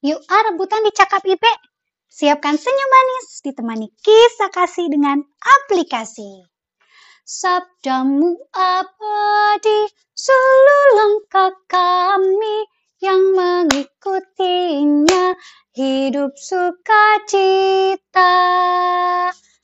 [0.00, 1.44] Yuk ah rebutan di Cakap IP.
[2.08, 6.40] Siapkan senyum manis ditemani kisah kasih dengan aplikasi.
[7.28, 12.64] Sabdamu abadi, selalu langkah kami
[13.04, 15.36] yang mengikutinya
[15.76, 18.32] hidup sukacita.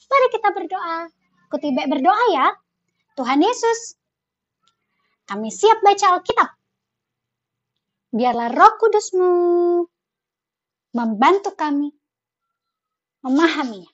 [0.04, 1.08] Mari kita berdoa.
[1.48, 2.52] Ikuti baik berdoa ya.
[3.16, 3.96] Tuhan Yesus,
[5.24, 6.60] kami siap baca Alkitab.
[8.12, 9.32] Biarlah roh kudusmu
[10.96, 11.92] membantu kami
[13.20, 13.92] memahaminya.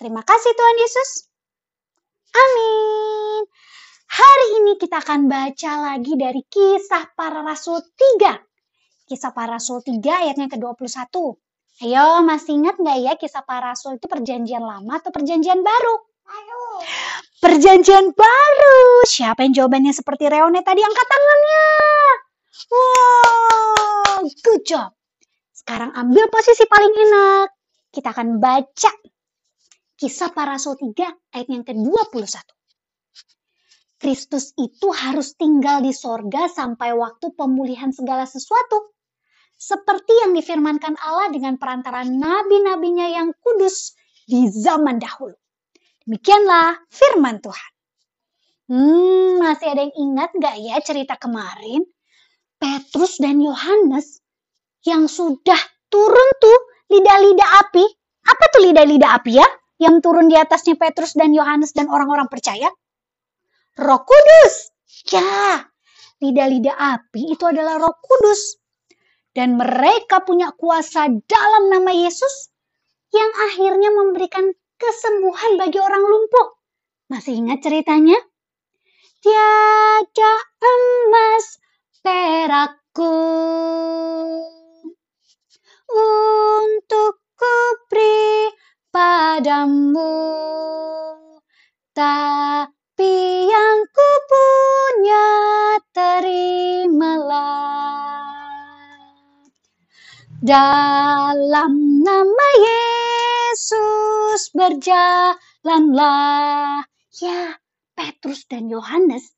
[0.00, 1.10] Terima kasih Tuhan Yesus.
[2.32, 3.44] Amin.
[4.06, 7.84] Hari ini kita akan baca lagi dari kisah para rasul
[8.16, 9.08] 3.
[9.08, 11.12] Kisah para rasul 3 ayatnya ke-21.
[11.84, 15.94] Ayo, masih ingat nggak ya kisah para rasul itu perjanjian lama atau perjanjian baru?
[16.24, 16.64] Baru.
[17.44, 18.78] Perjanjian baru.
[19.04, 20.80] Siapa yang jawabannya seperti Reone tadi?
[20.80, 21.66] Angkat tangannya.
[22.72, 24.95] Wow, good job.
[25.56, 27.48] Sekarang ambil posisi paling enak.
[27.88, 28.92] Kita akan baca
[29.96, 32.44] kisah para rasul 3 ayat yang ke-21.
[33.96, 38.92] Kristus itu harus tinggal di sorga sampai waktu pemulihan segala sesuatu.
[39.56, 43.96] Seperti yang difirmankan Allah dengan perantara nabi-nabinya yang kudus
[44.28, 45.32] di zaman dahulu.
[46.04, 47.70] Demikianlah firman Tuhan.
[48.68, 51.80] Hmm, masih ada yang ingat gak ya cerita kemarin?
[52.60, 54.20] Petrus dan Yohanes
[54.86, 55.58] yang sudah
[55.90, 56.58] turun tuh
[56.90, 57.84] lidah-lidah api.
[58.26, 59.48] Apa tuh lidah-lidah api ya?
[59.76, 62.70] Yang turun di atasnya Petrus dan Yohanes dan orang-orang percaya?
[63.76, 64.72] Roh Kudus.
[65.12, 65.68] Ya,
[66.24, 68.56] lidah-lidah api itu adalah Roh Kudus.
[69.36, 72.48] Dan mereka punya kuasa dalam nama Yesus
[73.12, 74.48] yang akhirnya memberikan
[74.80, 76.56] kesembuhan bagi orang lumpuh.
[77.12, 78.16] Masih ingat ceritanya?
[79.20, 81.60] Tiada emas
[82.00, 83.12] perakku
[85.90, 88.50] untuk kuberi
[88.90, 90.18] padamu.
[91.96, 93.14] Tapi
[93.48, 95.26] yang ku punya
[95.94, 97.56] terimalah.
[100.42, 101.72] Dalam
[102.04, 105.36] nama Yesus berjalanlah.
[107.16, 107.56] Ya,
[107.96, 109.32] Petrus dan Yohanes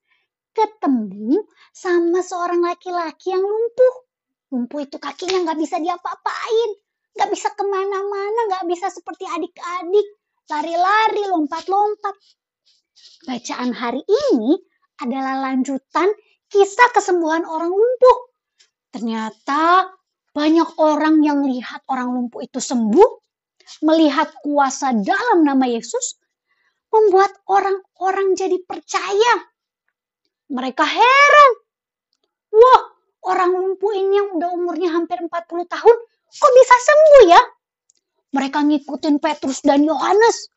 [0.59, 4.08] ketemu sama seorang laki-laki yang lumpuh.
[4.49, 6.71] Lumpuh itu kakinya nggak bisa diapa-apain.
[7.19, 10.07] Nggak bisa ke mana-mana, nggak bisa seperti adik-adik.
[10.49, 12.17] Lari-lari, lompat-lompat.
[13.29, 14.57] Bacaan hari ini
[15.05, 16.09] adalah lanjutan
[16.49, 18.19] kisah kesembuhan orang lumpuh.
[18.89, 19.93] Ternyata
[20.33, 23.11] banyak orang yang lihat orang lumpuh itu sembuh,
[23.85, 26.17] melihat kuasa dalam nama Yesus,
[26.89, 29.35] membuat orang-orang jadi percaya.
[30.49, 31.53] Mereka heran.
[32.57, 32.83] Wah,
[33.25, 35.31] orang lumpuh ini yang udah umurnya hampir 40
[35.67, 35.97] tahun,
[36.29, 37.43] kok bisa sembuh ya?
[38.35, 40.53] Mereka ngikutin Petrus dan Yohanes.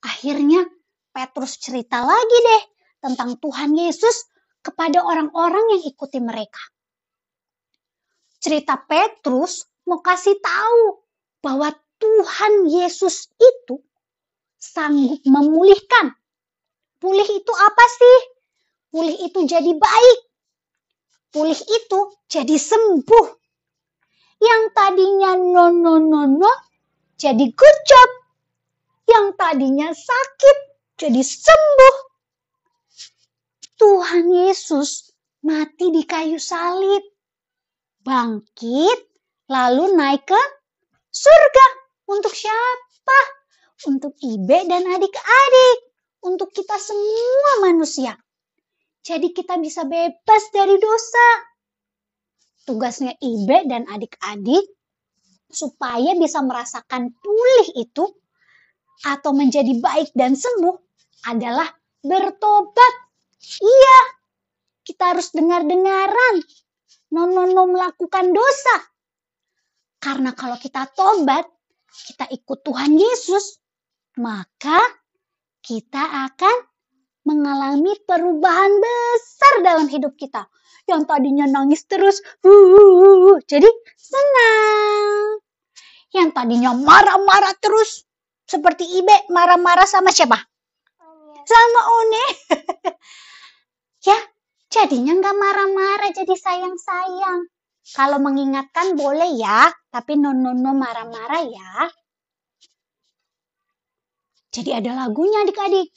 [0.00, 0.64] Akhirnya
[1.12, 2.62] Petrus cerita lagi deh
[3.04, 4.30] tentang Tuhan Yesus
[4.64, 6.60] kepada orang-orang yang ikuti mereka.
[8.40, 11.04] Cerita Petrus mau kasih tahu
[11.44, 11.68] bahwa
[12.00, 13.76] Tuhan Yesus itu
[14.56, 16.16] sanggup memulihkan.
[17.00, 18.18] Pulih itu apa sih?
[18.92, 20.18] Pulih itu jadi baik.
[21.30, 23.26] Pulih itu jadi sembuh.
[24.40, 26.52] Yang tadinya no no no no
[27.20, 28.10] jadi good job.
[29.06, 30.56] Yang tadinya sakit
[30.98, 31.96] jadi sembuh.
[33.80, 35.12] Tuhan Yesus
[35.46, 37.04] mati di kayu salib.
[38.00, 38.98] Bangkit
[39.46, 40.42] lalu naik ke
[41.12, 41.66] surga.
[42.10, 43.20] Untuk siapa?
[43.86, 45.78] Untuk Ibe dan adik-adik.
[46.26, 48.18] Untuk kita semua manusia.
[49.00, 51.28] Jadi kita bisa bebas dari dosa.
[52.68, 54.68] Tugasnya Ibe dan adik-adik
[55.50, 58.04] supaya bisa merasakan pulih itu
[59.02, 60.76] atau menjadi baik dan sembuh
[61.32, 61.66] adalah
[62.04, 62.94] bertobat.
[63.58, 63.98] Iya,
[64.84, 66.44] kita harus dengar-dengaran.
[67.10, 68.76] No-no-no melakukan dosa.
[70.00, 71.44] Karena kalau kita tobat,
[72.06, 73.58] kita ikut Tuhan Yesus,
[74.20, 74.78] maka
[75.60, 76.69] kita akan
[77.24, 80.48] mengalami perubahan besar dalam hidup kita.
[80.88, 82.18] Yang tadinya nangis terus,
[83.46, 85.38] jadi senang.
[86.10, 88.02] Yang tadinya marah-marah terus,
[88.48, 90.40] seperti Ibe marah-marah sama siapa?
[91.46, 92.24] Sama One.
[94.08, 94.18] ya,
[94.66, 97.46] jadinya nggak marah-marah, jadi sayang-sayang.
[97.90, 101.72] Kalau mengingatkan boleh ya, tapi no no no marah-marah ya.
[104.50, 105.94] Jadi ada lagunya adik-adik.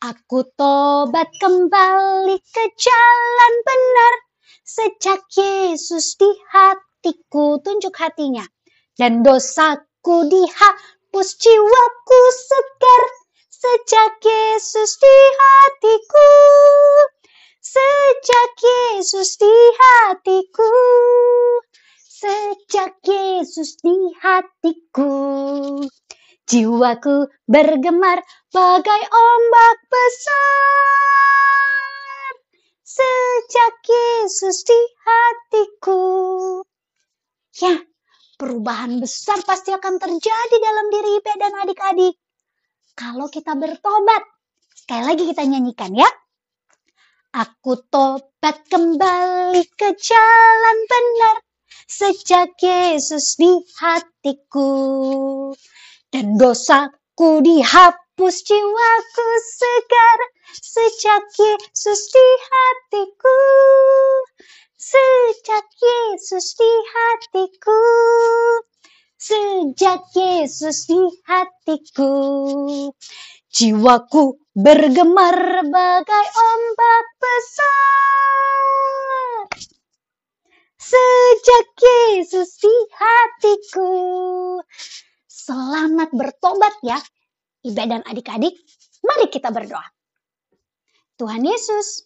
[0.00, 4.14] Aku tobat kembali ke jalan benar
[4.64, 8.40] sejak Yesus di hatiku, tunjuk hatinya.
[8.96, 13.04] Dan dosaku dihapus jiwaku segar
[13.52, 16.32] sejak Yesus di hatiku.
[17.60, 20.72] Sejak Yesus di hatiku.
[22.00, 25.12] Sejak Yesus di hatiku.
[26.50, 28.18] Jiwaku bergemar
[28.50, 30.42] bagai ombak besar.
[32.82, 34.74] Sejak Yesus di
[35.06, 36.02] hatiku.
[37.54, 37.78] Ya,
[38.34, 42.18] perubahan besar pasti akan terjadi dalam diri Ipe dan adik-adik.
[42.98, 44.26] Kalau kita bertobat.
[44.74, 46.10] Sekali lagi kita nyanyikan ya.
[47.30, 51.46] Aku tobat kembali ke jalan benar
[51.86, 54.70] sejak Yesus di hatiku
[56.10, 60.18] dan dosaku dihapus jiwaku segar
[60.58, 63.38] sejak Yesus di hatiku.
[64.74, 67.78] Sejak Yesus di hatiku.
[69.14, 70.98] Sejak Yesus di
[71.30, 72.14] hatiku.
[73.54, 77.70] Jiwaku bergemar bagai ombak besar.
[80.74, 83.94] Sejak Yesus di hatiku
[85.40, 87.00] Selamat bertobat ya,
[87.64, 88.60] Ibu dan adik-adik.
[89.00, 89.88] Mari kita berdoa.
[91.16, 92.04] Tuhan Yesus,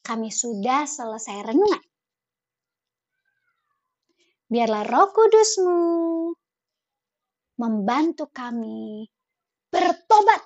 [0.00, 1.84] kami sudah selesai renungan.
[4.48, 5.80] Biarlah roh kudusmu
[7.60, 9.08] membantu kami
[9.68, 10.40] bertobat.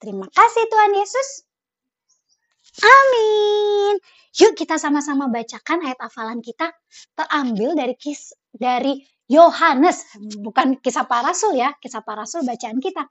[0.00, 1.28] Terima kasih Tuhan Yesus.
[2.84, 3.96] Amin.
[4.36, 6.68] Yuk kita sama-sama bacakan ayat hafalan kita
[7.16, 10.06] terambil dari kis dari Yohanes,
[10.38, 13.10] bukan kisah para rasul ya, kisah para rasul bacaan kita.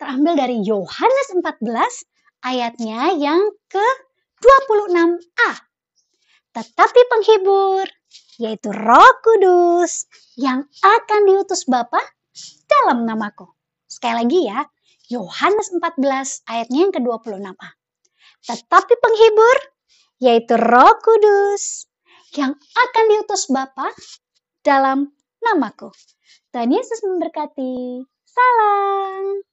[0.00, 1.60] Terambil dari Yohanes 14
[2.42, 5.52] ayatnya yang ke-26a.
[6.52, 7.84] Tetapi penghibur,
[8.40, 10.08] yaitu roh kudus,
[10.40, 12.00] yang akan diutus Bapa
[12.68, 13.48] dalam namaku.
[13.88, 14.64] Sekali lagi ya,
[15.12, 17.68] Yohanes 14 ayatnya yang ke-26a.
[18.48, 19.56] Tetapi penghibur,
[20.16, 21.92] yaitu roh kudus,
[22.32, 23.92] yang akan diutus Bapa
[24.62, 25.10] dalam
[25.42, 25.90] namaku.
[26.54, 28.06] Tuhan Yesus memberkati.
[28.22, 29.51] Salam.